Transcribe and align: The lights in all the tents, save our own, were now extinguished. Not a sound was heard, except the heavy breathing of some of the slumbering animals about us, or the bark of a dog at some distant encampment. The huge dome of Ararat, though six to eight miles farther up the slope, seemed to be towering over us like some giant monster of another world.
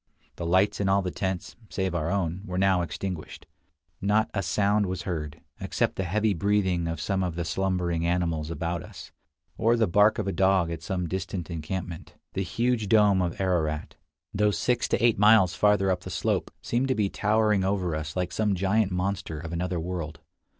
The 0.37 0.47
lights 0.47 0.79
in 0.79 0.89
all 0.89 1.03
the 1.03 1.11
tents, 1.11 1.55
save 1.69 1.93
our 1.93 2.09
own, 2.09 2.41
were 2.47 2.57
now 2.57 2.81
extinguished. 2.81 3.45
Not 4.01 4.31
a 4.33 4.41
sound 4.41 4.87
was 4.87 5.03
heard, 5.03 5.41
except 5.59 5.95
the 5.95 6.05
heavy 6.05 6.33
breathing 6.33 6.87
of 6.87 6.99
some 6.99 7.21
of 7.23 7.35
the 7.35 7.45
slumbering 7.45 8.03
animals 8.03 8.49
about 8.49 8.81
us, 8.81 9.11
or 9.59 9.77
the 9.77 9.85
bark 9.85 10.17
of 10.17 10.27
a 10.27 10.31
dog 10.31 10.71
at 10.71 10.81
some 10.81 11.07
distant 11.07 11.51
encampment. 11.51 12.15
The 12.33 12.41
huge 12.41 12.89
dome 12.89 13.21
of 13.21 13.39
Ararat, 13.39 13.93
though 14.33 14.49
six 14.49 14.87
to 14.87 15.05
eight 15.05 15.19
miles 15.19 15.53
farther 15.53 15.91
up 15.91 16.01
the 16.01 16.09
slope, 16.09 16.49
seemed 16.63 16.87
to 16.87 16.95
be 16.95 17.07
towering 17.07 17.63
over 17.63 17.95
us 17.95 18.15
like 18.15 18.31
some 18.31 18.55
giant 18.55 18.91
monster 18.91 19.39
of 19.39 19.53
another 19.53 19.79
world. 19.79 20.19